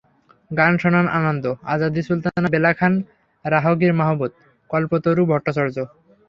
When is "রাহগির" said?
3.45-3.93